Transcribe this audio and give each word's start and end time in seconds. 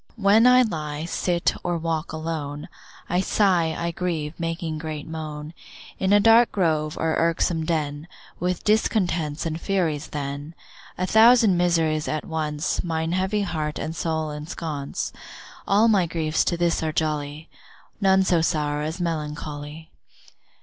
When 0.15 0.47
I 0.47 0.63
lie, 0.63 1.05
sit, 1.05 1.53
or 1.63 1.77
walk 1.77 2.11
alone, 2.11 2.69
I 3.07 3.21
sigh, 3.21 3.75
I 3.77 3.91
grieve, 3.91 4.33
making 4.39 4.79
great 4.79 5.07
moan, 5.07 5.53
In 5.99 6.11
a 6.11 6.19
dark 6.19 6.51
grove, 6.51 6.97
or 6.97 7.13
irksome 7.17 7.67
den, 7.67 8.07
With 8.39 8.63
discontents 8.63 9.45
and 9.45 9.61
Furies 9.61 10.07
then, 10.07 10.55
A 10.97 11.05
thousand 11.05 11.55
miseries 11.55 12.07
at 12.07 12.25
once 12.25 12.83
Mine 12.83 13.11
heavy 13.11 13.43
heart 13.43 13.77
and 13.77 13.95
soul 13.95 14.31
ensconce, 14.31 15.13
All 15.67 15.87
my 15.87 16.07
griefs 16.07 16.43
to 16.45 16.57
this 16.57 16.81
are 16.81 16.91
jolly, 16.91 17.47
None 18.01 18.23
so 18.23 18.41
sour 18.41 18.81
as 18.81 18.99
melancholy. 18.99 19.91